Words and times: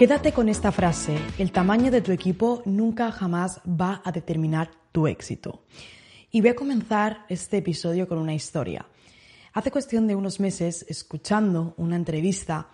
Quédate 0.00 0.32
con 0.32 0.48
esta 0.48 0.72
frase, 0.72 1.18
el 1.36 1.52
tamaño 1.52 1.90
de 1.90 2.00
tu 2.00 2.10
equipo 2.10 2.62
nunca 2.64 3.12
jamás 3.12 3.60
va 3.66 4.00
a 4.02 4.10
determinar 4.10 4.70
tu 4.92 5.06
éxito. 5.06 5.64
Y 6.30 6.40
voy 6.40 6.48
a 6.48 6.54
comenzar 6.54 7.26
este 7.28 7.58
episodio 7.58 8.08
con 8.08 8.16
una 8.16 8.32
historia. 8.32 8.86
Hace 9.52 9.70
cuestión 9.70 10.06
de 10.06 10.14
unos 10.14 10.40
meses, 10.40 10.86
escuchando 10.88 11.74
una 11.76 11.96
entrevista, 11.96 12.68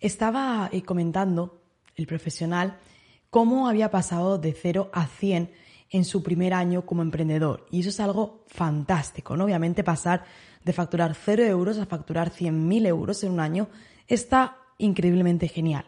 estaba 0.00 0.70
eh, 0.72 0.80
comentando 0.80 1.60
el 1.96 2.06
profesional 2.06 2.78
cómo 3.28 3.68
había 3.68 3.90
pasado 3.90 4.38
de 4.38 4.54
0 4.54 4.88
a 4.94 5.06
100 5.06 5.50
en 5.90 6.04
su 6.06 6.22
primer 6.22 6.54
año 6.54 6.86
como 6.86 7.02
emprendedor. 7.02 7.66
Y 7.70 7.80
eso 7.80 7.90
es 7.90 8.00
algo 8.00 8.46
fantástico, 8.46 9.36
¿no? 9.36 9.44
Obviamente 9.44 9.84
pasar 9.84 10.24
de 10.64 10.72
facturar 10.72 11.14
0 11.14 11.44
euros 11.44 11.76
a 11.76 11.84
facturar 11.84 12.30
100.000 12.30 12.86
euros 12.86 13.22
en 13.22 13.32
un 13.32 13.40
año 13.40 13.68
está 14.08 14.56
increíblemente 14.78 15.46
genial 15.46 15.84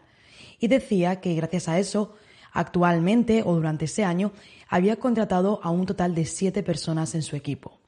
y 0.59 0.67
decía 0.67 1.21
que 1.21 1.35
gracias 1.35 1.67
a 1.67 1.79
eso, 1.79 2.15
actualmente 2.51 3.43
o 3.45 3.55
durante 3.55 3.85
ese 3.85 4.03
año, 4.03 4.31
había 4.67 4.97
contratado 4.97 5.59
a 5.63 5.69
un 5.69 5.85
total 5.85 6.15
de 6.15 6.25
siete 6.25 6.63
personas 6.63 7.15
en 7.15 7.21
su 7.21 7.35
equipo. 7.35 7.79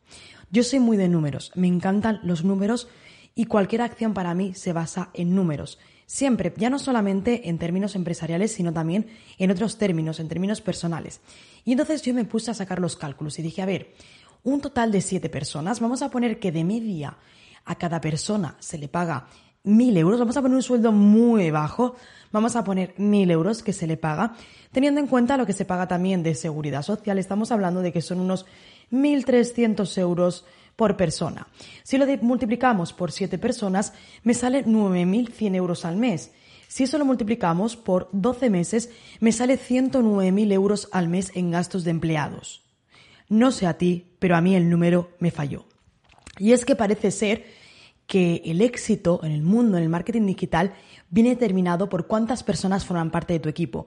Yo 0.51 0.63
soy 0.63 0.79
muy 0.79 0.97
de 0.97 1.09
números, 1.09 1.51
me 1.55 1.67
encantan 1.67 2.19
los 2.23 2.43
números 2.43 2.87
y 3.35 3.45
cualquier 3.45 3.81
acción 3.81 4.13
para 4.13 4.33
mí 4.33 4.53
se 4.53 4.73
basa 4.73 5.11
en 5.13 5.35
números. 5.35 5.79
Siempre, 6.05 6.51
ya 6.57 6.71
no 6.71 6.79
solamente 6.79 7.49
en 7.49 7.59
términos 7.59 7.95
empresariales, 7.95 8.51
sino 8.51 8.73
también 8.73 9.07
en 9.37 9.51
otros 9.51 9.77
términos, 9.77 10.19
en 10.19 10.27
términos 10.27 10.59
personales. 10.59 11.21
Y 11.65 11.73
entonces 11.73 12.01
yo 12.01 12.15
me 12.15 12.25
puse 12.25 12.49
a 12.49 12.55
sacar 12.55 12.79
los 12.79 12.95
cálculos 12.95 13.37
y 13.37 13.43
dije, 13.43 13.61
a 13.61 13.67
ver, 13.67 13.93
un 14.43 14.59
total 14.59 14.91
de 14.91 15.01
siete 15.01 15.29
personas, 15.29 15.79
vamos 15.79 16.01
a 16.01 16.09
poner 16.09 16.39
que 16.39 16.51
de 16.51 16.63
media 16.63 17.17
a 17.65 17.75
cada 17.75 18.01
persona 18.01 18.55
se 18.59 18.79
le 18.79 18.87
paga 18.87 19.27
mil 19.69 19.95
euros, 19.97 20.19
vamos 20.19 20.35
a 20.35 20.41
poner 20.41 20.55
un 20.55 20.63
sueldo 20.63 20.91
muy 20.91 21.51
bajo, 21.51 21.95
vamos 22.31 22.55
a 22.55 22.63
poner 22.63 22.93
mil 22.97 23.29
euros 23.31 23.63
que 23.63 23.73
se 23.73 23.87
le 23.87 23.97
paga, 23.97 24.33
teniendo 24.71 24.99
en 24.99 25.07
cuenta 25.07 25.37
lo 25.37 25.45
que 25.45 25.53
se 25.53 25.65
paga 25.65 25.87
también 25.87 26.23
de 26.23 26.35
seguridad 26.35 26.81
social, 26.81 27.17
estamos 27.17 27.51
hablando 27.51 27.81
de 27.81 27.93
que 27.93 28.01
son 28.01 28.19
unos 28.19 28.45
1.300 28.91 29.97
euros 29.99 30.45
por 30.75 30.95
persona. 30.97 31.47
Si 31.83 31.97
lo 31.97 32.05
multiplicamos 32.21 32.93
por 32.93 33.11
siete 33.11 33.37
personas, 33.37 33.93
me 34.23 34.33
sale 34.33 34.65
9.100 34.65 35.55
euros 35.55 35.85
al 35.85 35.97
mes. 35.97 36.31
Si 36.67 36.83
eso 36.83 36.97
lo 36.97 37.05
multiplicamos 37.05 37.75
por 37.75 38.09
12 38.13 38.49
meses, 38.49 38.89
me 39.19 39.31
sale 39.31 39.59
109.000 39.59 40.51
euros 40.53 40.87
al 40.91 41.09
mes 41.09 41.31
en 41.35 41.51
gastos 41.51 41.83
de 41.83 41.91
empleados. 41.91 42.63
No 43.27 43.51
sé 43.51 43.67
a 43.67 43.77
ti, 43.77 44.15
pero 44.19 44.35
a 44.35 44.41
mí 44.41 44.55
el 44.55 44.69
número 44.69 45.09
me 45.19 45.31
falló. 45.31 45.65
Y 46.37 46.53
es 46.53 46.65
que 46.65 46.75
parece 46.75 47.11
ser 47.11 47.58
que 48.09 48.41
el 48.43 48.61
éxito 48.61 49.19
en 49.23 49.31
el 49.31 49.43
mundo, 49.43 49.77
en 49.77 49.83
el 49.83 49.89
marketing 49.89 50.25
digital, 50.25 50.73
viene 51.11 51.29
determinado 51.29 51.89
por 51.89 52.07
cuántas 52.07 52.41
personas 52.41 52.83
forman 52.83 53.11
parte 53.11 53.33
de 53.33 53.39
tu 53.39 53.49
equipo. 53.49 53.85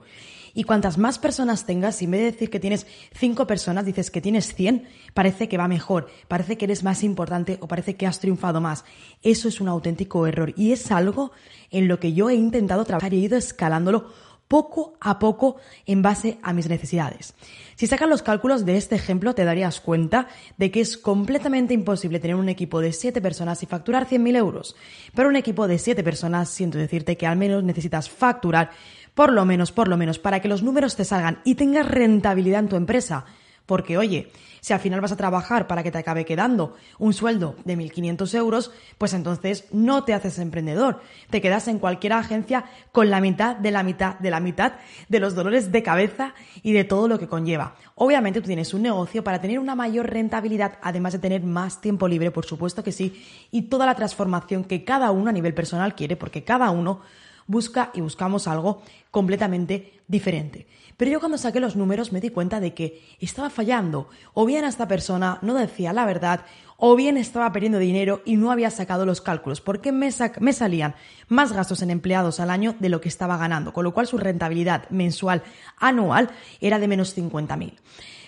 Y 0.53 0.63
cuantas 0.63 0.97
más 0.97 1.19
personas 1.19 1.65
tengas, 1.65 1.97
si 1.97 2.05
en 2.05 2.11
vez 2.11 2.21
de 2.21 2.31
decir 2.31 2.49
que 2.49 2.61
tienes 2.61 2.87
cinco 3.11 3.45
personas, 3.47 3.85
dices 3.85 4.09
que 4.11 4.21
tienes 4.21 4.55
100, 4.55 4.87
parece 5.13 5.49
que 5.49 5.57
va 5.57 5.67
mejor, 5.67 6.07
parece 6.29 6.57
que 6.57 6.65
eres 6.65 6.83
más 6.83 7.03
importante 7.03 7.57
o 7.59 7.67
parece 7.67 7.97
que 7.97 8.07
has 8.07 8.21
triunfado 8.21 8.61
más. 8.61 8.85
Eso 9.23 9.49
es 9.49 9.59
un 9.59 9.67
auténtico 9.67 10.25
error 10.25 10.53
y 10.55 10.71
es 10.71 10.89
algo 10.91 11.31
en 11.69 11.89
lo 11.89 11.99
que 11.99 12.13
yo 12.13 12.29
he 12.29 12.35
intentado 12.35 12.85
trabajar 12.85 13.13
y 13.13 13.17
he 13.17 13.25
ido 13.25 13.37
escalándolo 13.37 14.05
poco 14.53 14.93
a 14.99 15.17
poco 15.17 15.55
en 15.87 16.03
base 16.03 16.37
a 16.43 16.53
mis 16.53 16.69
necesidades. 16.69 17.33
Si 17.73 17.87
sacas 17.87 18.07
los 18.07 18.21
cálculos 18.21 18.65
de 18.65 18.77
este 18.77 18.93
ejemplo, 18.93 19.33
te 19.33 19.45
darías 19.45 19.81
cuenta 19.81 20.27
de 20.59 20.69
que 20.69 20.79
es 20.79 20.95
completamente 20.95 21.73
imposible 21.73 22.19
tener 22.19 22.35
un 22.35 22.49
equipo 22.49 22.79
de 22.79 22.93
7 22.93 23.19
personas 23.19 23.63
y 23.63 23.65
facturar 23.65 24.07
100.000 24.07 24.37
euros. 24.37 24.75
Pero 25.15 25.27
un 25.27 25.37
equipo 25.37 25.67
de 25.67 25.79
7 25.79 26.03
personas, 26.03 26.49
siento 26.49 26.77
decirte 26.77 27.17
que 27.17 27.25
al 27.25 27.35
menos 27.35 27.63
necesitas 27.63 28.11
facturar, 28.11 28.69
por 29.15 29.33
lo 29.33 29.43
menos, 29.43 29.71
por 29.71 29.87
lo 29.87 29.97
menos, 29.97 30.19
para 30.19 30.39
que 30.39 30.49
los 30.49 30.61
números 30.61 30.95
te 30.95 31.03
salgan 31.03 31.39
y 31.43 31.55
tengas 31.55 31.87
rentabilidad 31.87 32.59
en 32.59 32.69
tu 32.69 32.75
empresa. 32.75 33.25
Porque, 33.65 33.97
oye, 33.97 34.31
si 34.63 34.71
al 34.71 34.79
final 34.79 35.01
vas 35.01 35.11
a 35.11 35.17
trabajar 35.17 35.67
para 35.67 35.83
que 35.83 35.91
te 35.91 35.97
acabe 35.97 36.23
quedando 36.23 36.75
un 36.97 37.13
sueldo 37.13 37.57
de 37.65 37.77
1.500 37.77 38.33
euros, 38.35 38.71
pues 38.97 39.13
entonces 39.13 39.65
no 39.71 40.05
te 40.05 40.13
haces 40.13 40.39
emprendedor. 40.39 41.01
Te 41.29 41.41
quedas 41.41 41.67
en 41.67 41.79
cualquier 41.79 42.13
agencia 42.13 42.63
con 42.93 43.09
la 43.09 43.19
mitad 43.19 43.57
de 43.57 43.71
la 43.71 43.83
mitad 43.83 44.17
de 44.19 44.31
la 44.31 44.39
mitad 44.39 44.73
de 45.09 45.19
los 45.19 45.35
dolores 45.35 45.73
de 45.73 45.83
cabeza 45.83 46.33
y 46.61 46.71
de 46.71 46.85
todo 46.85 47.09
lo 47.09 47.19
que 47.19 47.27
conlleva. 47.27 47.75
Obviamente 47.95 48.39
tú 48.39 48.47
tienes 48.47 48.73
un 48.73 48.83
negocio 48.83 49.21
para 49.21 49.41
tener 49.41 49.59
una 49.59 49.75
mayor 49.75 50.09
rentabilidad, 50.09 50.77
además 50.81 51.11
de 51.11 51.19
tener 51.19 51.43
más 51.43 51.81
tiempo 51.81 52.07
libre, 52.07 52.31
por 52.31 52.45
supuesto 52.45 52.85
que 52.85 52.93
sí, 52.93 53.21
y 53.51 53.63
toda 53.63 53.85
la 53.85 53.95
transformación 53.95 54.63
que 54.63 54.85
cada 54.85 55.11
uno 55.11 55.29
a 55.29 55.33
nivel 55.33 55.53
personal 55.53 55.93
quiere, 55.93 56.15
porque 56.15 56.45
cada 56.45 56.69
uno 56.69 57.01
busca 57.47 57.91
y 57.93 58.01
buscamos 58.01 58.47
algo 58.47 58.81
completamente 59.11 60.01
diferente. 60.07 60.67
Pero 60.97 61.11
yo 61.11 61.19
cuando 61.19 61.37
saqué 61.37 61.59
los 61.59 61.75
números 61.75 62.11
me 62.11 62.21
di 62.21 62.29
cuenta 62.29 62.59
de 62.59 62.73
que 62.73 63.01
estaba 63.19 63.49
fallando. 63.49 64.09
O 64.33 64.45
bien 64.45 64.63
esta 64.63 64.87
persona 64.87 65.39
no 65.41 65.53
decía 65.53 65.91
la 65.91 66.05
verdad, 66.05 66.45
o 66.77 66.95
bien 66.95 67.17
estaba 67.17 67.51
perdiendo 67.51 67.79
dinero 67.79 68.21
y 68.25 68.35
no 68.35 68.51
había 68.51 68.69
sacado 68.69 69.05
los 69.05 69.21
cálculos, 69.21 69.61
porque 69.61 69.91
me, 69.91 70.11
salían 70.11 70.95
más 71.29 71.53
gastos 71.53 71.81
en 71.81 71.89
empleados 71.89 72.39
al 72.39 72.49
año 72.49 72.75
de 72.79 72.89
lo 72.89 73.01
que 73.01 73.09
estaba 73.09 73.37
ganando, 73.37 73.73
con 73.73 73.83
lo 73.83 73.93
cual 73.93 74.07
su 74.07 74.17
rentabilidad 74.17 74.89
mensual 74.89 75.43
anual 75.77 76.29
era 76.59 76.79
de 76.79 76.87
menos 76.87 77.17
50.000. 77.17 77.73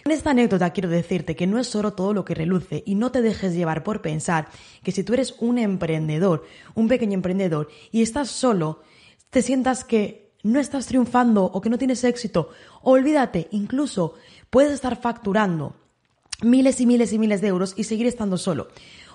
En 0.06 0.12
esta 0.12 0.30
anécdota 0.30 0.70
quiero 0.70 0.90
decirte 0.90 1.36
que 1.36 1.48
no 1.48 1.58
es 1.60 1.76
oro 1.76 1.94
todo 1.94 2.14
lo 2.14 2.26
que 2.26 2.36
reluce 2.36 2.84
y 2.86 2.96
no 2.96 3.12
te 3.12 3.22
dejes 3.22 3.56
llevar 3.56 3.84
por 3.84 4.02
pensar 4.02 4.48
que 4.84 4.92
si 4.92 5.04
tú 5.04 5.16
eres 5.16 5.36
un 5.40 5.58
emprendedor, 5.58 6.46
un 6.76 6.88
pequeño 6.88 7.16
emprendedor 7.16 7.70
y 7.92 8.04
estás 8.04 8.30
solo, 8.30 8.84
te 9.36 9.42
sientas 9.42 9.84
que 9.84 10.32
no 10.44 10.62
estás 10.62 10.86
triunfando 10.86 11.44
o 11.44 11.60
que 11.60 11.70
no 11.70 11.78
tienes 11.78 12.06
éxito. 12.06 12.52
Olvídate, 12.84 13.50
incluso 13.52 14.14
puedes 14.50 14.72
estar 14.72 14.96
facturando 14.96 15.76
miles 16.42 16.80
y 16.80 16.86
miles 16.86 17.12
y 17.12 17.20
miles 17.20 17.42
de 17.42 17.50
euros 17.50 17.74
y 17.76 17.84
seguir 17.84 18.08
estando 18.08 18.38
solo. 18.38 18.70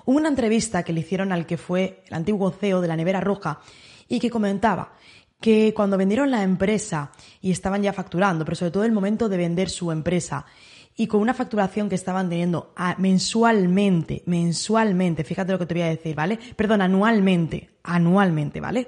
Hubo 0.05 0.19
una 0.19 0.28
entrevista 0.28 0.82
que 0.82 0.93
le 0.93 1.00
hicieron 1.00 1.32
al 1.32 1.46
que 1.46 1.56
fue 1.56 2.02
el 2.06 2.12
antiguo 2.12 2.50
CEO 2.50 2.82
de 2.82 2.88
la 2.88 2.96
Nevera 2.96 3.22
Roja 3.22 3.61
y 4.08 4.20
que 4.20 4.28
comentaba 4.28 4.93
que 5.40 5.72
cuando 5.72 5.96
vendieron 5.96 6.31
la 6.31 6.43
empresa 6.43 7.12
y 7.40 7.50
estaban 7.50 7.82
ya 7.82 7.94
facturando, 7.94 8.44
pero 8.44 8.56
sobre 8.56 8.73
todo 8.73 8.84
el 8.84 8.93
momento 8.93 9.31
de 9.31 9.38
vender 9.38 9.70
su 9.70 9.90
empresa, 9.90 10.44
y 10.99 11.06
con 11.06 11.23
una 11.23 11.32
facturación 11.32 11.88
que 11.88 11.94
estaban 11.94 12.28
teniendo 12.28 12.75
mensualmente, 12.99 14.23
mensualmente, 14.26 15.25
fíjate 15.25 15.52
lo 15.52 15.58
que 15.58 15.64
te 15.64 15.73
voy 15.73 15.84
a 15.84 15.88
decir, 15.88 16.14
¿vale? 16.14 16.38
Perdón, 16.56 16.82
anualmente, 16.82 17.70
anualmente, 17.82 18.61
¿vale? 18.61 18.87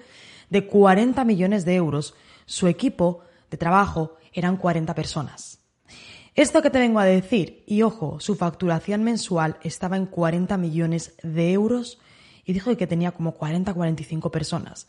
De 0.53 0.67
40 0.67 1.25
millones 1.25 1.65
de 1.65 1.75
euros, 1.75 2.15
su 2.45 2.69
equipo 2.69 3.21
de 3.51 3.57
trabajo 3.57 4.17
eran 4.35 4.59
40 4.59 4.95
personas. 4.95 5.61
Esto 6.35 6.61
que 6.61 6.69
te 6.69 6.79
vengo 6.79 7.01
a 7.01 7.07
decir, 7.07 7.65
y 7.67 7.81
ojo, 7.81 8.21
su 8.21 8.35
facturación 8.37 9.03
mensual 9.03 9.57
estaba 9.63 9.97
en 9.97 10.05
40 10.05 10.59
millones 10.59 11.15
de 11.23 11.53
euros 11.53 11.99
y 12.45 12.53
dijo 12.53 12.77
que 12.77 12.87
tenía 12.87 13.13
como 13.13 13.35
40-45 13.39 14.31
personas. 14.31 14.89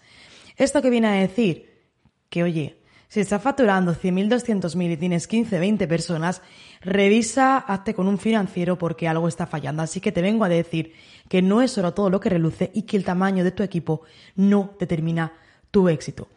Esto 0.57 0.81
que 0.81 0.89
viene 0.89 1.07
a 1.07 1.11
decir 1.13 1.81
que, 2.29 2.43
oye, 2.43 2.77
Si 3.13 3.19
estás 3.19 3.43
facturando 3.43 3.93
100.000, 3.93 4.27
200.000 4.27 4.93
y 4.93 4.97
tienes 4.97 5.27
15, 5.27 5.59
20 5.59 5.87
personas, 5.87 6.41
revisa, 6.81 7.59
hazte 7.59 7.93
con 7.93 8.07
un 8.07 8.17
financiero 8.17 8.79
porque 8.79 9.07
algo 9.07 9.27
está 9.27 9.45
fallando. 9.45 9.83
Así 9.83 10.01
que 10.01 10.11
te 10.11 10.23
vengo 10.23 10.45
a 10.45 10.49
decir 10.49 10.93
que 11.29 11.43
no 11.43 11.61
es 11.61 11.69
solo 11.69 11.93
todo 11.93 12.09
lo 12.09 12.19
que 12.19 12.29
reluce 12.29 12.71
y 12.73 12.81
que 12.81 12.97
el 12.97 13.03
tamaño 13.03 13.43
de 13.43 13.51
tu 13.51 13.61
equipo 13.61 14.01
no 14.35 14.73
determina 14.79 15.33
tu 15.73 15.89
éxito. 15.89 16.27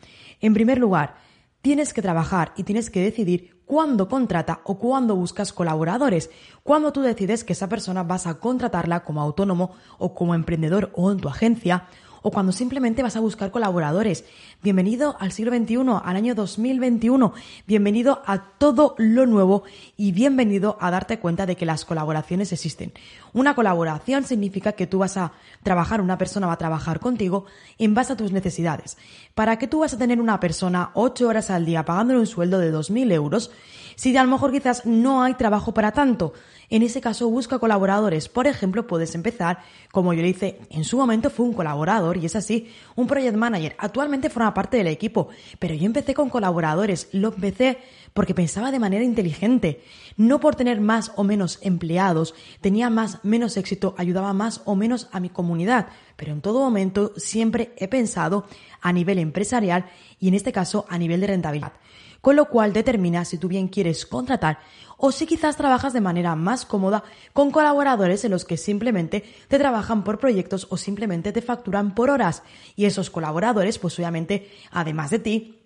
En 0.41 0.55
primer 0.55 0.79
lugar, 0.79 1.17
tienes 1.61 1.93
que 1.93 2.01
trabajar 2.01 2.55
y 2.57 2.63
tienes 2.63 2.89
que 2.89 3.03
decidir 3.03 3.61
cuándo 3.67 4.09
contrata 4.09 4.63
o 4.65 4.79
cuándo 4.79 5.15
buscas 5.15 5.53
colaboradores. 5.53 6.31
Cuando 6.63 6.91
tú 6.91 7.03
decides 7.03 7.45
que 7.45 7.53
esa 7.53 7.69
persona 7.69 8.03
vas 8.03 8.27
a 8.27 8.39
contratarla 8.39 9.05
como 9.05 9.21
autónomo 9.21 9.75
o 9.99 10.15
como 10.15 10.35
emprendedor 10.35 10.91
o 10.95 11.13
en 11.13 11.19
tu 11.19 11.29
agencia 11.29 11.85
o 12.27 12.33
cuando 12.33 12.51
simplemente 12.51 13.05
vas 13.05 13.15
a 13.15 13.21
buscar 13.21 13.53
colaboradores. 13.53 14.25
Bienvenido 14.61 15.17
al 15.21 15.31
siglo 15.31 15.57
XXI, 15.57 15.77
al 16.03 16.17
año 16.17 16.35
2021. 16.35 17.33
Bienvenido 17.69 18.21
a 18.27 18.43
todo 18.59 18.97
lo 18.99 19.27
nuevo 19.27 19.63
y 19.97 20.11
bienvenido 20.11 20.77
a 20.81 20.91
darte 20.91 21.21
cuenta 21.21 21.47
de 21.47 21.55
que 21.55 21.65
las 21.65 21.85
colaboraciones 21.85 22.53
existen. 22.53 22.93
Una 23.33 23.55
colaboración 23.55 24.25
significa 24.25 24.73
que 24.73 24.89
tú 24.89 24.99
vas 24.99 25.17
a 25.17 25.35
trabajar, 25.63 26.01
una 26.01 26.19
persona 26.19 26.49
va 26.49 26.55
a 26.55 26.59
trabajar 26.59 26.99
contigo 26.99 27.47
en 27.79 27.95
base 27.95 28.15
a 28.15 28.17
tus 28.17 28.33
necesidades. 28.33 28.99
¿Para 29.37 29.57
qué 29.57 29.69
tú 29.69 29.79
vas 29.79 29.95
a 29.95 29.99
tener 29.99 30.21
una 30.21 30.41
persona 30.41 30.91
ocho 30.95 31.29
horas 31.29 31.51
al 31.51 31.65
día 31.65 31.85
pagándole 31.85 32.19
un 32.19 32.27
sueldo 32.27 32.59
de 32.59 32.75
2.000 32.75 33.13
euros 33.13 33.53
si 33.97 34.17
a 34.17 34.23
lo 34.23 34.31
mejor 34.31 34.53
quizás 34.53 34.87
no 34.87 35.23
hay 35.23 35.35
trabajo 35.35 35.75
para 35.75 35.93
tanto? 35.93 36.33
En 36.69 36.83
ese 36.83 37.01
caso, 37.01 37.31
busca 37.31 37.59
colaboradores. 37.59 38.29
Por 38.29 38.47
ejemplo, 38.47 38.87
puedes 38.87 39.15
empezar, 39.15 39.59
como 39.93 40.13
yo 40.13 40.23
le 40.23 40.29
hice, 40.29 40.61
en 40.71 40.85
su 40.85 40.97
momento 40.97 41.31
fue 41.31 41.47
un 41.47 41.53
colaborador 41.53 42.17
y 42.17 42.27
es 42.27 42.37
así, 42.37 42.71
un 42.97 43.07
project 43.07 43.37
manager. 43.37 43.77
Actualmente 43.79 44.31
forma 44.31 44.53
parte 44.53 44.77
del 44.77 44.89
equipo, 44.89 45.29
pero 45.59 45.75
yo 45.75 45.87
empecé 45.87 46.13
con 46.13 46.29
colaboradores. 46.29 47.09
Lo 47.13 47.29
empecé 47.29 47.79
porque 48.13 48.35
pensaba 48.35 48.71
de 48.71 48.79
manera 48.79 49.05
inteligente, 49.05 49.83
no 50.17 50.41
por 50.41 50.57
tener 50.57 50.81
más 50.81 51.13
o 51.17 51.25
menos 51.25 51.59
empleados, 51.63 52.35
tenía 52.61 52.91
más 52.91 53.23
menos 53.25 53.57
éxito, 53.57 53.95
ayudaba 53.99 54.33
más 54.33 54.63
o 54.65 54.75
menos 54.75 55.09
a 55.13 55.21
mi 55.21 55.29
comunidad, 55.29 55.89
pero 56.17 56.33
en 56.33 56.41
todo 56.41 56.61
momento 56.61 57.13
siempre 57.17 57.75
he 57.77 57.89
pensado 57.89 58.47
a 58.81 58.93
nivel 58.93 59.19
empresarial 59.19 59.85
y 60.19 60.29
en 60.29 60.35
este 60.35 60.51
caso 60.51 60.87
a 60.89 60.97
nivel 60.97 61.21
de 61.21 61.27
rentabilidad 61.27 61.75
con 62.21 62.37
lo 62.37 62.47
cual 62.47 62.73
determina 62.73 63.25
si 63.25 63.39
tú 63.39 63.49
bien 63.49 63.69
quieres 63.69 64.07
contratar 64.07 64.59
o 64.97 65.13
si 65.13 65.27
quizás 65.27 65.57
trabajas 65.57 65.93
de 65.93 66.01
manera 66.01 66.35
más 66.37 66.65
cómoda 66.65 67.05
con 67.33 67.51
colaboradores 67.51 68.25
en 68.25 68.31
los 68.31 68.45
que 68.45 68.57
simplemente 68.57 69.25
te 69.49 69.59
trabajan 69.59 70.05
por 70.05 70.19
proyectos 70.19 70.67
o 70.71 70.77
simplemente 70.77 71.33
te 71.33 71.43
facturan 71.43 71.95
por 71.95 72.11
horas. 72.11 72.43
Y 72.77 72.87
esos 72.87 73.11
colaboradores, 73.11 73.79
pues 73.79 73.99
obviamente, 73.99 74.51
además 74.71 75.11
de 75.11 75.19
ti, 75.19 75.57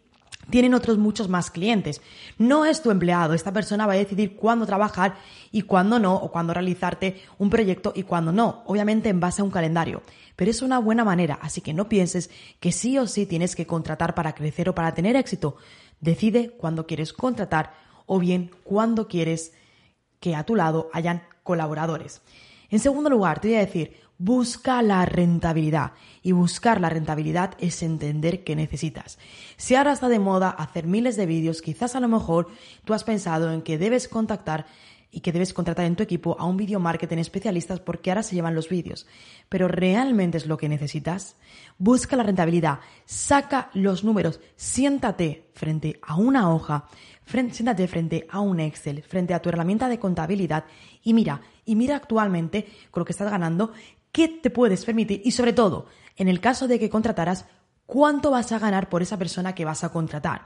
tienen 0.48 0.74
otros 0.74 0.98
muchos 0.98 1.28
más 1.28 1.50
clientes. 1.50 2.00
No 2.38 2.64
es 2.64 2.82
tu 2.82 2.90
empleado, 2.90 3.34
esta 3.34 3.52
persona 3.52 3.86
va 3.86 3.92
a 3.92 3.96
decidir 3.96 4.36
cuándo 4.36 4.66
trabajar 4.66 5.16
y 5.52 5.62
cuándo 5.62 5.98
no, 5.98 6.14
o 6.14 6.32
cuándo 6.32 6.54
realizarte 6.54 7.22
un 7.38 7.50
proyecto 7.50 7.92
y 7.94 8.02
cuándo 8.02 8.32
no, 8.32 8.62
obviamente 8.66 9.08
en 9.08 9.20
base 9.20 9.42
a 9.42 9.44
un 9.44 9.50
calendario. 9.50 10.02
Pero 10.34 10.50
es 10.50 10.62
una 10.62 10.78
buena 10.78 11.04
manera, 11.04 11.38
así 11.42 11.60
que 11.60 11.74
no 11.74 11.88
pienses 11.88 12.30
que 12.58 12.72
sí 12.72 12.98
o 12.98 13.06
sí 13.06 13.26
tienes 13.26 13.54
que 13.54 13.66
contratar 13.66 14.14
para 14.14 14.34
crecer 14.34 14.68
o 14.68 14.74
para 14.74 14.94
tener 14.94 15.14
éxito. 15.14 15.56
Decide 16.00 16.50
cuándo 16.50 16.86
quieres 16.86 17.12
contratar 17.12 17.74
o 18.06 18.18
bien 18.18 18.50
cuándo 18.64 19.06
quieres 19.08 19.52
que 20.18 20.34
a 20.34 20.44
tu 20.44 20.56
lado 20.56 20.90
hayan 20.92 21.22
colaboradores. 21.42 22.22
En 22.70 22.78
segundo 22.78 23.10
lugar, 23.10 23.40
te 23.40 23.48
voy 23.48 23.56
a 23.56 23.60
decir, 23.60 23.96
busca 24.18 24.82
la 24.82 25.04
rentabilidad. 25.06 25.92
Y 26.22 26.32
buscar 26.32 26.80
la 26.80 26.90
rentabilidad 26.90 27.54
es 27.58 27.82
entender 27.82 28.44
qué 28.44 28.54
necesitas. 28.54 29.18
Si 29.56 29.74
ahora 29.74 29.92
está 29.92 30.08
de 30.08 30.18
moda 30.18 30.50
hacer 30.50 30.86
miles 30.86 31.16
de 31.16 31.26
vídeos, 31.26 31.62
quizás 31.62 31.96
a 31.96 32.00
lo 32.00 32.08
mejor 32.08 32.48
tú 32.84 32.92
has 32.94 33.04
pensado 33.04 33.52
en 33.52 33.62
que 33.62 33.78
debes 33.78 34.08
contactar 34.08 34.66
y 35.10 35.20
que 35.20 35.32
debes 35.32 35.52
contratar 35.52 35.86
en 35.86 35.96
tu 35.96 36.02
equipo 36.02 36.36
a 36.38 36.44
un 36.44 36.56
video 36.56 36.78
marketing 36.78 37.18
especialistas 37.18 37.80
porque 37.80 38.10
ahora 38.10 38.22
se 38.22 38.34
llevan 38.34 38.54
los 38.54 38.68
vídeos. 38.68 39.06
Pero 39.48 39.68
¿realmente 39.68 40.38
es 40.38 40.46
lo 40.46 40.56
que 40.56 40.68
necesitas? 40.68 41.36
Busca 41.78 42.16
la 42.16 42.22
rentabilidad, 42.22 42.80
saca 43.04 43.70
los 43.74 44.04
números, 44.04 44.40
siéntate 44.56 45.48
frente 45.54 45.98
a 46.02 46.16
una 46.16 46.52
hoja, 46.52 46.86
siéntate 47.50 47.88
frente 47.88 48.26
a 48.30 48.40
un 48.40 48.60
Excel, 48.60 49.02
frente 49.02 49.34
a 49.34 49.42
tu 49.42 49.48
herramienta 49.48 49.88
de 49.88 49.98
contabilidad 49.98 50.64
y 51.02 51.14
mira, 51.14 51.40
y 51.64 51.76
mira 51.76 51.96
actualmente 51.96 52.66
con 52.90 53.00
lo 53.00 53.04
que 53.04 53.12
estás 53.12 53.30
ganando, 53.30 53.72
qué 54.12 54.28
te 54.28 54.50
puedes 54.50 54.84
permitir 54.84 55.22
y 55.24 55.32
sobre 55.32 55.52
todo, 55.52 55.86
en 56.16 56.28
el 56.28 56.40
caso 56.40 56.68
de 56.68 56.78
que 56.78 56.90
contrataras, 56.90 57.46
cuánto 57.90 58.30
vas 58.30 58.52
a 58.52 58.60
ganar 58.60 58.88
por 58.88 59.02
esa 59.02 59.18
persona 59.18 59.52
que 59.52 59.64
vas 59.64 59.82
a 59.82 59.88
contratar. 59.88 60.42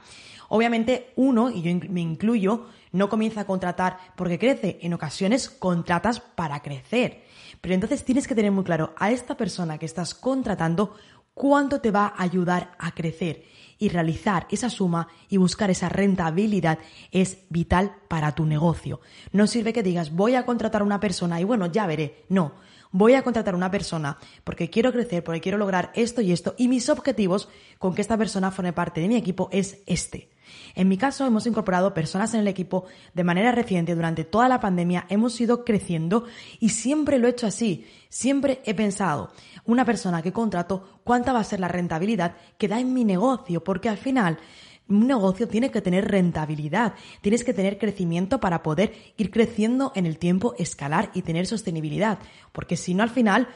Obviamente, 0.49 1.13
uno, 1.15 1.51
y 1.51 1.61
yo 1.61 1.71
me 1.89 2.01
incluyo, 2.01 2.65
no 2.91 3.07
comienza 3.07 3.41
a 3.41 3.45
contratar 3.45 3.99
porque 4.15 4.39
crece, 4.39 4.79
en 4.81 4.95
ocasiones 4.95 5.49
contratas 5.49 6.19
para 6.19 6.63
crecer. 6.63 7.23
Pero 7.61 7.75
entonces 7.75 8.03
tienes 8.03 8.27
que 8.27 8.33
tener 8.33 8.51
muy 8.51 8.63
claro 8.63 8.95
a 8.97 9.11
esta 9.11 9.37
persona 9.37 9.77
que 9.77 9.85
estás 9.85 10.15
contratando 10.15 10.95
cuánto 11.35 11.81
te 11.81 11.91
va 11.91 12.07
a 12.07 12.23
ayudar 12.23 12.71
a 12.79 12.91
crecer. 12.95 13.43
Y 13.77 13.89
realizar 13.89 14.47
esa 14.49 14.71
suma 14.71 15.07
y 15.29 15.37
buscar 15.37 15.69
esa 15.69 15.89
rentabilidad 15.89 16.79
es 17.11 17.39
vital 17.49 17.95
para 18.07 18.33
tu 18.33 18.45
negocio. 18.45 19.01
No 19.33 19.45
sirve 19.45 19.73
que 19.73 19.83
digas 19.83 20.15
voy 20.15 20.33
a 20.33 20.45
contratar 20.45 20.81
a 20.81 20.85
una 20.85 20.99
persona 20.99 21.39
y 21.39 21.43
bueno, 21.43 21.67
ya 21.67 21.85
veré. 21.85 22.23
No, 22.29 22.53
voy 22.91 23.13
a 23.13 23.23
contratar 23.23 23.53
a 23.53 23.57
una 23.57 23.71
persona 23.71 24.17
porque 24.43 24.69
quiero 24.69 24.91
crecer, 24.91 25.23
porque 25.23 25.41
quiero 25.41 25.57
lograr 25.57 25.91
esto 25.95 26.21
y 26.21 26.31
esto 26.31 26.55
y 26.57 26.67
mis 26.67 26.89
objetivos 26.89 27.49
con 27.79 27.93
que 27.93 28.01
esta 28.01 28.17
persona 28.17 28.51
forme 28.51 28.73
parte 28.73 29.01
de 29.01 29.07
mi 29.07 29.15
equipo 29.15 29.49
es 29.51 29.79
este. 29.85 30.29
En 30.75 30.87
mi 30.87 30.97
caso, 30.97 31.25
hemos 31.25 31.47
incorporado 31.47 31.93
personas 31.93 32.33
en 32.33 32.41
el 32.41 32.47
equipo 32.47 32.85
de 33.13 33.23
manera 33.23 33.51
reciente 33.51 33.95
durante 33.95 34.23
toda 34.23 34.47
la 34.47 34.59
pandemia, 34.59 35.05
hemos 35.09 35.39
ido 35.39 35.63
creciendo 35.63 36.25
y 36.59 36.69
siempre 36.69 37.17
lo 37.17 37.27
he 37.27 37.31
hecho 37.31 37.47
así. 37.47 37.87
Siempre 38.09 38.61
he 38.65 38.73
pensado, 38.73 39.31
una 39.65 39.85
persona 39.85 40.21
que 40.21 40.31
contrato, 40.31 41.01
¿cuánta 41.03 41.33
va 41.33 41.39
a 41.39 41.43
ser 41.43 41.59
la 41.59 41.67
rentabilidad 41.67 42.35
que 42.57 42.67
da 42.67 42.79
en 42.79 42.93
mi 42.93 43.03
negocio? 43.03 43.63
Porque 43.63 43.89
al 43.89 43.97
final, 43.97 44.37
un 44.87 45.07
negocio 45.07 45.47
tiene 45.47 45.71
que 45.71 45.81
tener 45.81 46.07
rentabilidad, 46.07 46.93
tienes 47.21 47.43
que 47.43 47.53
tener 47.53 47.77
crecimiento 47.77 48.39
para 48.39 48.63
poder 48.63 48.93
ir 49.17 49.31
creciendo 49.31 49.91
en 49.95 50.05
el 50.05 50.17
tiempo, 50.17 50.53
escalar 50.57 51.11
y 51.13 51.23
tener 51.23 51.47
sostenibilidad. 51.47 52.19
Porque 52.51 52.77
si 52.77 52.93
no, 52.93 53.03
al 53.03 53.09
final, 53.09 53.47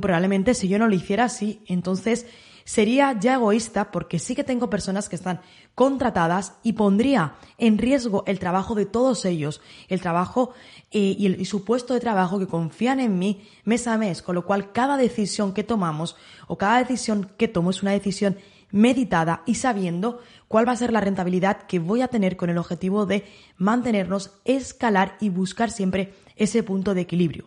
probablemente 0.00 0.54
si 0.54 0.68
yo 0.68 0.78
no 0.78 0.88
lo 0.88 0.94
hiciera 0.94 1.24
así, 1.24 1.62
entonces 1.66 2.26
sería 2.64 3.18
ya 3.18 3.34
egoísta 3.34 3.90
porque 3.90 4.18
sí 4.18 4.34
que 4.34 4.44
tengo 4.44 4.70
personas 4.70 5.08
que 5.08 5.16
están 5.16 5.40
contratadas 5.74 6.54
y 6.62 6.74
pondría 6.74 7.34
en 7.58 7.78
riesgo 7.78 8.22
el 8.26 8.38
trabajo 8.38 8.74
de 8.74 8.86
todos 8.86 9.24
ellos, 9.24 9.60
el 9.88 10.00
trabajo 10.00 10.52
eh, 10.90 11.16
y, 11.18 11.26
el, 11.26 11.46
su 11.46 11.64
puesto 11.64 11.94
de 11.94 12.00
trabajo 12.00 12.38
que 12.38 12.46
confían 12.46 13.00
en 13.00 13.18
mí 13.18 13.48
mes 13.64 13.86
a 13.86 13.96
mes, 13.96 14.22
con 14.22 14.34
lo 14.34 14.44
cual 14.44 14.72
cada 14.72 14.96
decisión 14.96 15.52
que 15.52 15.64
tomamos 15.64 16.16
o 16.46 16.58
cada 16.58 16.78
decisión 16.78 17.30
que 17.36 17.48
tomo 17.48 17.70
es 17.70 17.82
una 17.82 17.92
decisión 17.92 18.36
meditada 18.70 19.42
y 19.46 19.56
sabiendo 19.56 20.20
cuál 20.50 20.66
va 20.66 20.72
a 20.72 20.76
ser 20.76 20.92
la 20.92 21.00
rentabilidad 21.00 21.62
que 21.68 21.78
voy 21.78 22.02
a 22.02 22.08
tener 22.08 22.36
con 22.36 22.50
el 22.50 22.58
objetivo 22.58 23.06
de 23.06 23.24
mantenernos, 23.56 24.32
escalar 24.44 25.16
y 25.20 25.28
buscar 25.28 25.70
siempre 25.70 26.12
ese 26.34 26.64
punto 26.64 26.92
de 26.92 27.02
equilibrio. 27.02 27.44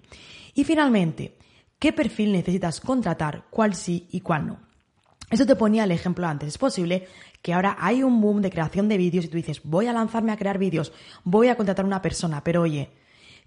Y 0.54 0.64
finalmente, 0.64 1.38
¿qué 1.80 1.92
perfil 1.92 2.32
necesitas 2.32 2.80
contratar, 2.80 3.44
cuál 3.50 3.76
sí 3.76 4.08
y 4.10 4.22
cuál 4.22 4.48
no? 4.48 4.60
Eso 5.30 5.46
te 5.46 5.58
ponía 5.58 5.84
el 5.84 5.92
ejemplo 5.92 6.26
antes. 6.26 6.48
Es 6.48 6.58
posible 6.58 7.06
que 7.42 7.54
ahora 7.54 7.76
hay 7.78 8.04
un 8.04 8.22
boom 8.22 8.42
de 8.42 8.50
creación 8.50 8.88
de 8.88 8.96
vídeos 8.96 9.26
y 9.26 9.28
tú 9.28 9.36
dices, 9.36 9.60
voy 9.66 9.88
a 9.88 9.94
lanzarme 9.94 10.32
a 10.32 10.38
crear 10.38 10.58
vídeos, 10.58 10.94
voy 11.26 11.50
a 11.50 11.58
contratar 11.58 11.84
a 11.84 11.88
una 11.88 12.02
persona, 12.02 12.42
pero 12.42 12.62
oye, 12.62 12.90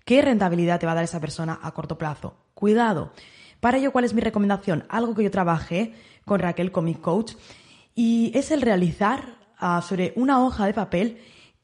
¿qué 0.05 0.21
rentabilidad 0.21 0.81
te 0.81 0.85
va 0.85 0.93
a 0.93 0.97
dar 0.97 1.05
esa 1.05 1.19
persona 1.19 1.59
a 1.63 1.73
corto 1.73 1.97
plazo? 1.97 2.37
Cuidado. 2.53 3.11
Para 3.61 3.79
ello, 3.79 3.91
¿cuál 3.91 4.05
es 4.05 4.13
mi 4.13 4.21
recomendación? 4.21 4.85
Algo 4.91 5.15
que 5.15 5.25
yo 5.25 5.31
trabajé 5.31 5.95
con 6.27 6.41
Raquel, 6.41 6.73
con 6.73 6.85
mi 6.85 6.95
coach, 6.95 7.33
y 7.95 8.33
es 8.35 8.51
el 8.51 8.61
realizar 8.61 9.46
ah, 9.59 9.83
sobre 9.83 10.13
una 10.17 10.45
hoja 10.45 10.67
de 10.67 10.75
papel 10.75 11.19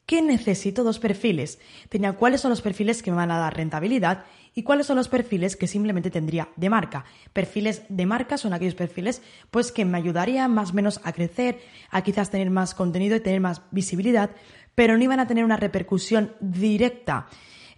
que 0.05 0.21
necesito 0.21 0.83
dos 0.83 0.99
perfiles. 0.99 1.59
Tenía 1.89 2.13
cuáles 2.13 2.41
son 2.41 2.49
los 2.49 2.61
perfiles 2.61 3.01
que 3.01 3.11
me 3.11 3.17
van 3.17 3.31
a 3.31 3.37
dar 3.37 3.55
rentabilidad 3.55 4.25
y 4.53 4.63
cuáles 4.63 4.85
son 4.85 4.97
los 4.97 5.07
perfiles 5.07 5.55
que 5.55 5.67
simplemente 5.67 6.11
tendría 6.11 6.49
de 6.55 6.69
marca. 6.69 7.05
Perfiles 7.31 7.83
de 7.89 8.05
marca 8.05 8.37
son 8.37 8.53
aquellos 8.53 8.75
perfiles 8.75 9.21
pues 9.49 9.71
que 9.71 9.85
me 9.85 9.97
ayudarían 9.97 10.53
más 10.53 10.71
o 10.71 10.73
menos 10.73 10.99
a 11.03 11.13
crecer, 11.13 11.61
a 11.89 12.01
quizás 12.01 12.29
tener 12.29 12.49
más 12.49 12.75
contenido 12.75 13.15
y 13.15 13.21
tener 13.21 13.39
más 13.39 13.61
visibilidad, 13.71 14.31
pero 14.75 14.97
no 14.97 15.03
iban 15.03 15.19
a 15.19 15.27
tener 15.27 15.45
una 15.45 15.57
repercusión 15.57 16.33
directa 16.39 17.27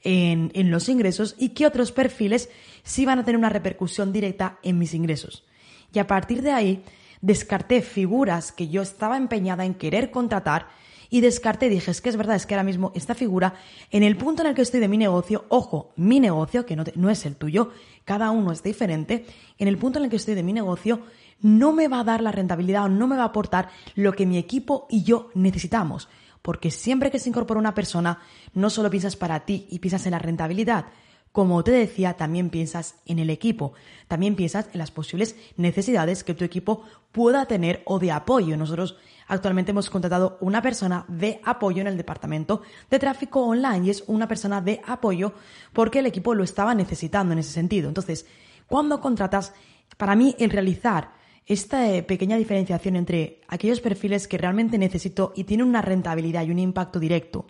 en, 0.04 0.52
en 0.54 0.72
los 0.72 0.90
ingresos 0.90 1.36
y 1.38 1.50
que 1.50 1.68
otros 1.68 1.92
perfiles 1.92 2.50
sí 2.84 3.06
van 3.06 3.20
a 3.20 3.24
tener 3.24 3.38
una 3.38 3.50
repercusión 3.50 4.12
directa 4.12 4.60
en 4.64 4.80
mis 4.80 4.94
ingresos. 4.94 5.46
Y 5.94 6.00
a 6.00 6.08
partir 6.08 6.42
de 6.42 6.52
ahí 6.52 6.84
descarté 7.22 7.82
figuras 7.82 8.52
que 8.52 8.68
yo 8.68 8.82
estaba 8.82 9.18
empeñada 9.18 9.66
en 9.66 9.76
querer 9.76 10.12
contratar 10.12 10.68
y 11.10 11.22
descarté, 11.22 11.70
dije, 11.70 11.92
es 11.92 12.02
que 12.02 12.10
es 12.10 12.18
verdad, 12.18 12.36
es 12.36 12.46
que 12.46 12.56
ahora 12.56 12.64
mismo 12.64 12.92
esta 12.96 13.16
figura, 13.16 13.54
en 13.92 14.04
el 14.04 14.18
punto 14.18 14.42
en 14.42 14.50
el 14.50 14.56
que 14.56 14.62
estoy 14.62 14.80
de 14.80 14.88
mi 14.88 14.98
negocio, 14.98 15.46
ojo, 15.50 15.94
mi 15.96 16.20
negocio, 16.20 16.66
que 16.66 16.76
no, 16.76 16.84
no 16.96 17.10
es 17.10 17.26
el 17.26 17.36
tuyo, 17.36 17.72
cada 18.04 18.32
uno 18.32 18.52
es 18.52 18.64
diferente, 18.64 19.26
en 19.58 19.68
el 19.68 19.78
punto 19.78 20.00
en 20.00 20.06
el 20.06 20.10
que 20.10 20.18
estoy 20.18 20.36
de 20.36 20.44
mi 20.44 20.54
negocio, 20.54 21.02
no 21.42 21.74
me 21.74 21.88
va 21.88 22.00
a 22.00 22.04
dar 22.04 22.22
la 22.22 22.32
rentabilidad 22.32 22.86
o 22.86 22.90
no 22.90 23.08
me 23.08 23.18
va 23.18 23.24
a 23.24 23.28
aportar 23.28 23.70
lo 23.96 24.14
que 24.14 24.26
mi 24.26 24.38
equipo 24.38 24.88
y 24.90 25.04
yo 25.04 25.30
necesitamos. 25.36 26.10
Porque 26.42 26.70
siempre 26.70 27.12
que 27.12 27.20
se 27.20 27.30
incorpora 27.30 27.60
una 27.60 27.74
persona, 27.74 28.20
no 28.54 28.70
solo 28.70 28.90
piensas 28.90 29.16
para 29.16 29.46
ti 29.46 29.68
y 29.70 29.80
piensas 29.80 30.06
en 30.06 30.12
la 30.12 30.20
rentabilidad, 30.20 30.86
como 31.32 31.64
te 31.66 31.72
decía, 31.72 32.14
también 32.14 32.50
piensas 32.50 32.96
en 33.06 33.20
el 33.20 33.30
equipo, 33.30 33.74
también 34.08 34.36
piensas 34.36 34.70
en 34.72 34.80
las 34.80 34.92
posibles 34.92 35.36
necesidades 35.58 36.24
que 36.24 36.34
tu 36.34 36.46
equipo 36.46 36.84
pueda 37.16 37.46
tener 37.46 37.82
o 37.86 37.98
de 37.98 38.12
apoyo. 38.12 38.58
Nosotros 38.58 38.98
actualmente 39.28 39.72
hemos 39.72 39.90
contratado 39.90 40.38
una 40.42 40.62
persona 40.62 41.06
de 41.08 41.40
apoyo 41.46 41.80
en 41.80 41.88
el 41.88 41.96
departamento 41.96 42.62
de 42.90 43.00
tráfico 43.00 43.42
online 43.42 43.88
y 43.88 43.90
es 43.90 44.04
una 44.08 44.28
persona 44.28 44.60
de 44.60 44.82
apoyo 44.86 45.32
porque 45.72 46.00
el 46.00 46.08
equipo 46.08 46.36
lo 46.36 46.44
estaba 46.44 46.76
necesitando 46.76 47.32
en 47.32 47.40
ese 47.40 47.54
sentido. 47.54 47.88
Entonces, 47.88 48.26
cuando 48.68 49.00
contratas, 49.00 49.54
para 49.96 50.14
mí 50.14 50.36
el 50.40 50.50
realizar 50.50 51.14
esta 51.46 51.90
eh, 51.90 52.04
pequeña 52.04 52.36
diferenciación 52.36 52.98
entre 52.98 53.40
aquellos 53.48 53.80
perfiles 53.80 54.28
que 54.28 54.38
realmente 54.38 54.78
necesito 54.78 55.32
y 55.38 55.46
tienen 55.46 55.68
una 55.68 55.82
rentabilidad 55.82 56.44
y 56.44 56.52
un 56.52 56.60
impacto 56.60 57.00
directo 57.00 57.46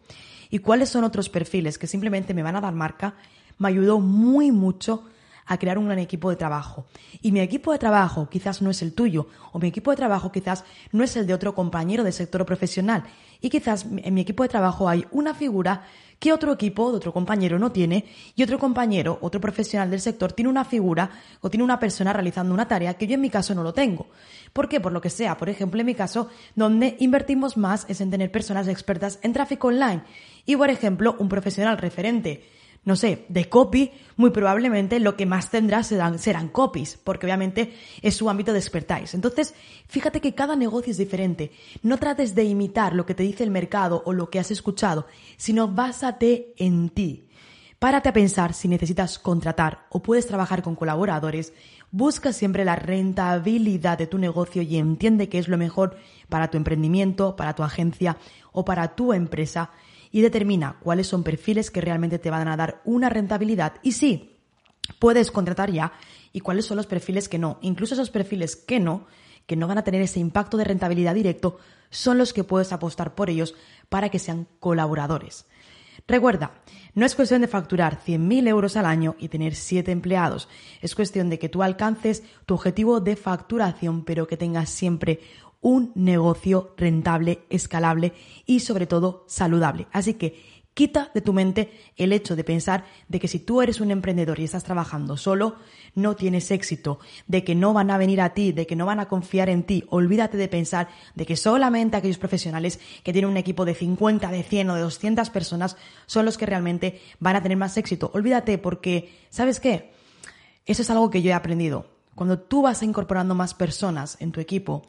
y 0.52 0.60
cuáles 0.60 0.90
son 0.90 1.06
otros 1.06 1.28
perfiles 1.28 1.80
que 1.80 1.88
simplemente 1.88 2.36
me 2.36 2.44
van 2.44 2.56
a 2.56 2.62
dar 2.62 2.76
marca, 2.76 3.16
me 3.58 3.70
ayudó 3.70 4.00
muy 4.00 4.52
mucho 4.52 5.06
a 5.46 5.58
crear 5.58 5.78
un 5.78 5.86
gran 5.86 6.00
equipo 6.00 6.30
de 6.30 6.36
trabajo. 6.36 6.88
Y 7.22 7.32
mi 7.32 7.40
equipo 7.40 7.72
de 7.72 7.80
trabajo 7.80 8.30
quizás 8.30 8.62
no 8.62 8.70
es 8.70 8.82
el 8.82 8.94
tuyo, 8.94 9.28
o 9.52 9.60
mi 9.60 9.68
equipo 9.68 9.92
de 9.92 9.98
trabajo 9.98 10.32
quizás 10.32 10.64
no 10.92 11.04
es 11.04 11.16
el 11.16 11.28
de 11.28 11.34
otro 11.34 11.54
compañero 11.54 12.04
del 12.04 12.14
sector 12.14 12.46
profesional. 12.46 13.04
Y 13.42 13.50
quizás 13.50 13.86
en 13.86 14.14
mi 14.14 14.22
equipo 14.22 14.44
de 14.44 14.50
trabajo 14.50 14.90
hay 14.90 15.06
una 15.12 15.34
figura 15.34 15.84
que 16.20 16.32
otro 16.32 16.54
equipo, 16.54 16.92
de 16.92 16.98
otro 16.98 17.14
compañero 17.14 17.60
no 17.60 17.72
tiene, 17.72 18.06
y 18.36 18.44
otro 18.44 18.58
compañero, 18.58 19.18
otro 19.22 19.42
profesional 19.42 19.92
del 19.92 20.02
sector, 20.02 20.32
tiene 20.32 20.50
una 20.50 20.66
figura 20.66 21.10
o 21.42 21.50
tiene 21.50 21.64
una 21.64 21.80
persona 21.80 22.14
realizando 22.14 22.54
una 22.54 22.68
tarea 22.68 22.96
que 22.96 23.06
yo 23.06 23.16
en 23.16 23.22
mi 23.22 23.30
caso 23.30 23.54
no 23.54 23.64
lo 23.64 23.74
tengo. 23.74 24.08
¿Por 24.54 24.70
qué? 24.70 24.80
Por 24.80 24.94
lo 24.94 25.02
que 25.02 25.10
sea. 25.10 25.38
Por 25.38 25.50
ejemplo, 25.50 25.80
en 25.80 25.86
mi 25.86 25.96
caso, 25.96 26.30
donde 26.56 26.96
invertimos 27.00 27.58
más 27.58 27.86
es 27.90 28.00
en 28.00 28.10
tener 28.10 28.32
personas 28.32 28.68
expertas 28.68 29.20
en 29.22 29.34
tráfico 29.34 29.68
online. 29.68 30.04
Y, 30.46 30.56
por 30.56 30.70
ejemplo, 30.70 31.16
un 31.20 31.28
profesional 31.28 31.78
referente 31.78 32.48
no 32.86 32.96
sé, 32.96 33.26
de 33.30 33.50
copy, 33.50 33.92
muy 34.16 34.30
probablemente 34.30 35.00
lo 35.00 35.18
que 35.18 35.26
más 35.26 35.50
tendrá 35.50 35.84
serán, 35.84 36.20
serán 36.20 36.50
copies, 36.50 36.98
porque 37.04 37.26
obviamente 37.26 37.74
es 38.04 38.16
su 38.16 38.30
ámbito 38.30 38.54
de 38.54 38.60
expertise. 38.60 39.16
Entonces, 39.16 39.56
fíjate 39.88 40.22
que 40.22 40.36
cada 40.36 40.56
negocio 40.56 40.92
es 40.92 40.98
diferente. 40.98 41.52
No 41.82 41.98
trates 41.98 42.36
de 42.36 42.44
imitar 42.44 42.94
lo 42.94 43.06
que 43.06 43.16
te 43.16 43.24
dice 43.24 43.44
el 43.44 43.50
mercado 43.50 44.04
o 44.06 44.14
lo 44.14 44.30
que 44.30 44.40
has 44.40 44.52
escuchado, 44.52 45.08
sino 45.36 45.68
básate 45.68 46.54
en 46.58 46.90
ti. 46.90 47.28
Párate 47.80 48.10
a 48.10 48.14
pensar 48.14 48.54
si 48.54 48.68
necesitas 48.68 49.20
contratar 49.20 49.88
o 49.90 50.02
puedes 50.02 50.28
trabajar 50.28 50.62
con 50.62 50.76
colaboradores. 50.76 51.54
Busca 51.92 52.34
siempre 52.34 52.66
la 52.66 52.76
rentabilidad 52.76 53.98
de 53.98 54.08
tu 54.08 54.18
negocio 54.18 54.62
y 54.62 54.78
entiende 54.78 55.28
que 55.28 55.40
es 55.40 55.48
lo 55.48 55.58
mejor 55.58 55.98
para 56.30 56.50
tu 56.50 56.58
emprendimiento, 56.58 57.36
para 57.36 57.54
tu 57.54 57.64
agencia 57.64 58.18
o 58.52 58.64
para 58.64 58.96
tu 58.96 59.12
empresa 59.12 59.72
y 60.16 60.22
determina 60.22 60.78
cuáles 60.80 61.08
son 61.08 61.24
perfiles 61.24 61.70
que 61.70 61.82
realmente 61.82 62.20
te 62.20 62.30
van 62.30 62.48
a 62.48 62.56
dar 62.56 62.82
una 62.86 63.10
rentabilidad 63.10 63.74
y 63.84 63.92
sí, 63.92 64.38
puedes 64.98 65.30
contratar 65.30 65.74
ya 65.74 65.92
y 66.32 66.40
cuáles 66.40 66.64
son 66.64 66.78
los 66.78 66.88
perfiles 66.88 67.28
que 67.28 67.38
no. 67.38 67.60
Incluso 67.62 67.96
esos 67.96 68.12
perfiles 68.12 68.56
que 68.56 68.80
no, 68.80 69.08
que 69.46 69.58
no 69.58 69.68
van 69.68 69.78
a 69.78 69.84
tener 69.84 70.02
ese 70.02 70.22
impacto 70.22 70.56
de 70.56 70.64
rentabilidad 70.64 71.16
directo, 71.16 71.58
son 71.90 72.18
los 72.18 72.32
que 72.32 72.46
puedes 72.46 72.72
apostar 72.72 73.14
por 73.14 73.30
ellos 73.30 73.56
para 73.90 74.08
que 74.08 74.20
sean 74.20 74.48
colaboradores. 74.62 75.48
Recuerda, 76.08 76.62
no 76.94 77.06
es 77.06 77.14
cuestión 77.14 77.42
de 77.42 77.50
facturar 77.50 78.00
100.000 78.00 78.48
euros 78.48 78.78
al 78.78 78.86
año 78.86 79.18
y 79.20 79.28
tener 79.28 79.54
7 79.54 79.92
empleados. 79.92 80.48
Es 80.82 80.96
cuestión 80.96 81.30
de 81.30 81.40
que 81.40 81.50
tú 81.50 81.62
alcances 81.62 82.24
tu 82.46 82.54
objetivo 82.54 83.02
de 83.02 83.18
facturación, 83.18 84.06
pero 84.06 84.28
que 84.28 84.38
tengas 84.38 84.70
siempre 84.70 85.20
un 85.62 85.92
negocio 85.96 86.74
rentable, 86.78 87.46
escalable 87.50 88.14
y 88.46 88.60
sobre 88.60 88.88
todo 88.88 89.26
saludable. 89.28 89.88
Así 89.92 90.16
que 90.16 90.56
quita 90.76 91.10
de 91.14 91.22
tu 91.22 91.34
mente 91.34 91.72
el 91.96 92.12
hecho 92.12 92.36
de 92.36 92.44
pensar 92.44 92.86
de 93.08 93.20
que 93.20 93.28
si 93.28 93.40
tú 93.40 93.62
eres 93.62 93.80
un 93.80 93.90
emprendedor 93.90 94.40
y 94.40 94.44
estás 94.44 94.66
trabajando 94.66 95.18
solo, 95.18 95.56
no 95.96 96.16
tienes 96.16 96.52
éxito, 96.52 97.00
de 97.28 97.44
que 97.44 97.56
no 97.56 97.74
van 97.74 97.90
a 97.90 97.98
venir 97.98 98.20
a 98.22 98.34
ti, 98.34 98.52
de 98.52 98.68
que 98.68 98.76
no 98.76 98.86
van 98.86 99.00
a 99.00 99.08
confiar 99.08 99.50
en 99.50 99.64
ti. 99.64 99.86
Olvídate 99.90 100.38
de 100.38 100.50
pensar 100.50 100.90
de 101.16 101.26
que 101.26 101.38
solamente 101.38 101.96
aquellos 101.98 102.18
profesionales 102.18 102.80
que 103.04 103.14
tienen 103.14 103.32
un 103.32 103.38
equipo 103.38 103.64
de 103.64 103.74
50, 103.74 104.30
de 104.30 104.44
100 104.44 104.70
o 104.70 104.76
de 104.76 104.82
200 104.82 105.30
personas 105.30 105.78
son 106.06 106.26
los 106.26 106.38
que 106.38 106.46
realmente 106.46 107.02
van 107.20 107.38
a 107.38 107.42
tener 107.42 107.58
más 107.58 107.78
éxito. 107.78 108.12
Olvídate 108.14 108.58
porque, 108.58 109.14
¿sabes 109.30 109.62
qué? 109.62 109.94
Eso 110.66 110.82
es 110.82 110.90
algo 110.90 111.10
que 111.10 111.22
yo 111.22 111.32
he 111.32 111.34
aprendido. 111.34 111.88
Cuando 112.16 112.40
tú 112.40 112.62
vas 112.62 112.84
incorporando 112.84 113.34
más 113.34 113.54
personas 113.54 114.18
en 114.20 114.34
tu 114.34 114.42
equipo, 114.42 114.84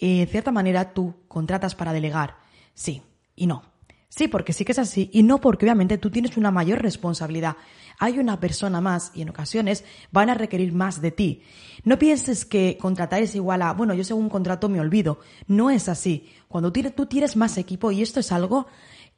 en 0.00 0.22
eh, 0.22 0.26
cierta 0.26 0.52
manera 0.52 0.92
tú 0.92 1.14
contratas 1.28 1.74
para 1.74 1.92
delegar. 1.92 2.36
Sí 2.74 3.02
y 3.36 3.46
no. 3.46 3.62
Sí, 4.08 4.28
porque 4.28 4.52
sí 4.52 4.64
que 4.64 4.72
es 4.72 4.78
así 4.78 5.10
y 5.12 5.24
no 5.24 5.40
porque 5.40 5.66
obviamente 5.66 5.98
tú 5.98 6.08
tienes 6.08 6.36
una 6.36 6.52
mayor 6.52 6.80
responsabilidad. 6.80 7.56
Hay 7.98 8.20
una 8.20 8.38
persona 8.38 8.80
más 8.80 9.10
y 9.12 9.22
en 9.22 9.30
ocasiones 9.30 9.84
van 10.12 10.30
a 10.30 10.34
requerir 10.34 10.72
más 10.72 11.00
de 11.00 11.10
ti. 11.10 11.42
No 11.82 11.98
pienses 11.98 12.44
que 12.44 12.78
contratar 12.80 13.22
es 13.22 13.34
igual 13.34 13.62
a, 13.62 13.72
bueno, 13.72 13.92
yo 13.92 14.04
según 14.04 14.28
contrato 14.28 14.68
me 14.68 14.78
olvido. 14.78 15.18
No 15.48 15.68
es 15.68 15.88
así. 15.88 16.30
Cuando 16.46 16.72
tú 16.72 17.06
tienes 17.06 17.34
más 17.34 17.58
equipo, 17.58 17.90
y 17.90 18.02
esto 18.02 18.20
es 18.20 18.30
algo 18.30 18.68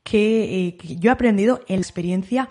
que, 0.02 0.68
eh, 0.68 0.76
que 0.78 0.96
yo 0.96 1.10
he 1.10 1.12
aprendido 1.12 1.60
en 1.68 1.76
la 1.76 1.82
experiencia 1.82 2.48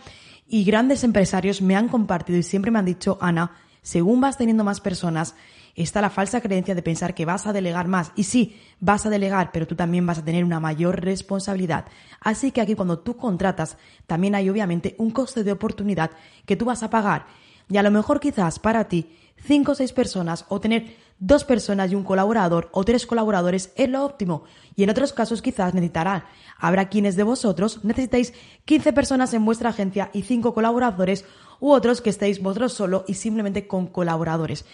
y 0.48 0.64
grandes 0.66 1.04
empresarios 1.04 1.64
me 1.64 1.76
han 1.76 1.88
compartido 1.88 2.38
y 2.38 2.44
siempre 2.44 2.70
me 2.70 2.78
han 2.78 2.86
dicho, 2.86 3.18
Ana, 3.22 3.56
según 3.86 4.20
vas 4.20 4.36
teniendo 4.36 4.64
más 4.64 4.82
personas, 4.82 5.36
está 5.76 6.02
la 6.02 6.10
falsa 6.10 6.42
creencia 6.42 6.74
de 6.74 6.82
pensar 6.82 7.14
que 7.14 7.24
vas 7.24 7.46
a 7.46 7.54
delegar 7.54 7.88
más. 7.88 8.14
Y 8.16 8.24
sí, 8.24 8.60
vas 8.80 9.06
a 9.06 9.12
delegar, 9.12 9.52
pero 9.52 9.68
tú 9.68 9.76
también 9.76 10.08
vas 10.08 10.18
a 10.18 10.26
tener 10.26 10.44
una 10.44 10.60
mayor 10.60 11.02
responsabilidad. 11.02 11.86
Así 12.20 12.50
que 12.52 12.62
aquí 12.62 12.74
cuando 12.74 12.98
tú 12.98 13.16
contratas, 13.16 13.78
también 14.08 14.34
hay 14.34 14.50
obviamente 14.50 14.96
un 14.98 15.12
coste 15.12 15.44
de 15.44 15.52
oportunidad 15.52 16.10
que 16.48 16.56
tú 16.56 16.66
vas 16.66 16.82
a 16.82 16.90
pagar. 16.90 17.28
Y 17.70 17.78
a 17.78 17.84
lo 17.84 17.92
mejor 17.92 18.20
quizás 18.20 18.58
para 18.58 18.88
ti, 18.88 19.16
cinco 19.38 19.74
o 19.74 19.76
seis 19.76 19.94
personas 19.94 20.46
o 20.50 20.60
tener 20.60 20.98
dos 21.20 21.44
personas 21.44 21.92
y 21.92 21.96
un 21.96 22.04
colaborador 22.04 22.70
o 22.72 22.84
tres 22.84 23.06
colaboradores 23.06 23.72
es 23.76 23.90
lo 23.90 24.04
óptimo. 24.04 24.44
Y 24.76 24.84
en 24.84 24.90
otros 24.90 25.14
casos 25.14 25.42
quizás 25.42 25.74
necesitarán. 25.74 26.26
Habrá 26.58 26.90
quienes 26.90 27.16
de 27.16 27.24
vosotros 27.24 27.84
necesitéis 27.84 28.34
15 28.66 28.94
personas 28.94 29.34
en 29.34 29.46
vuestra 29.46 29.70
agencia 29.70 30.10
y 30.14 30.24
cinco 30.24 30.54
colaboradores 30.54 31.26
u 31.60 31.72
otros 31.72 32.02
que 32.02 32.10
estéis 32.10 32.42
vosotros 32.42 32.74
solo 32.74 33.06
y 33.08 33.14
simplemente 33.14 33.68
con 33.68 33.88
colaboradores 33.88 34.66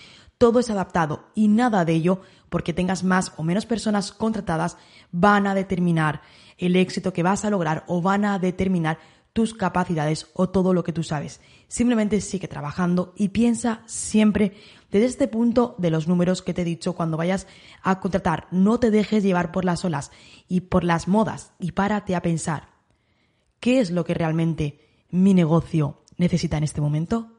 todo 0.41 0.59
es 0.59 0.71
adaptado 0.71 1.25
y 1.35 1.49
nada 1.49 1.85
de 1.85 1.93
ello, 1.93 2.21
porque 2.49 2.73
tengas 2.73 3.03
más 3.03 3.31
o 3.37 3.43
menos 3.43 3.67
personas 3.67 4.11
contratadas, 4.11 4.75
van 5.11 5.45
a 5.45 5.53
determinar 5.53 6.23
el 6.57 6.75
éxito 6.77 7.13
que 7.13 7.21
vas 7.21 7.45
a 7.45 7.51
lograr 7.51 7.83
o 7.85 8.01
van 8.01 8.25
a 8.25 8.39
determinar 8.39 8.97
tus 9.33 9.53
capacidades 9.53 10.31
o 10.33 10.49
todo 10.49 10.73
lo 10.73 10.83
que 10.83 10.93
tú 10.93 11.03
sabes. 11.03 11.41
Simplemente 11.67 12.19
sigue 12.21 12.47
trabajando 12.47 13.13
y 13.15 13.27
piensa 13.27 13.83
siempre 13.85 14.53
desde 14.91 15.07
este 15.07 15.27
punto 15.27 15.75
de 15.77 15.89
los 15.89 16.07
números 16.07 16.41
que 16.41 16.53
te 16.53 16.61
he 16.61 16.65
dicho 16.65 16.93
cuando 16.93 17.17
vayas 17.17 17.47
a 17.81 17.99
contratar. 17.99 18.47
No 18.51 18.79
te 18.79 18.91
dejes 18.91 19.23
llevar 19.23 19.51
por 19.51 19.65
las 19.65 19.83
olas 19.85 20.11
y 20.47 20.61
por 20.61 20.83
las 20.83 21.07
modas 21.07 21.53
y 21.59 21.71
párate 21.71 22.15
a 22.15 22.21
pensar, 22.21 22.69
¿qué 23.59 23.79
es 23.79 23.91
lo 23.91 24.03
que 24.03 24.13
realmente 24.13 24.79
mi 25.09 25.33
negocio 25.33 26.03
necesita 26.17 26.57
en 26.57 26.63
este 26.63 26.81
momento? 26.81 27.31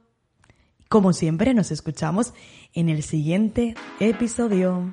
Como 0.89 1.13
siempre, 1.13 1.55
nos 1.55 1.71
escuchamos 1.71 2.35
en 2.75 2.89
el 2.89 3.03
siguiente 3.03 3.75
episodio. 4.01 4.93